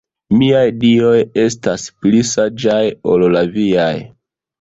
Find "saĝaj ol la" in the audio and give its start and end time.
2.29-3.45